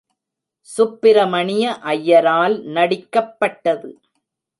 சுப்பிரமணிய 0.69 1.65
அய்யரால் 1.83 2.55
நடிக்கப்பட்டது. 2.69 3.91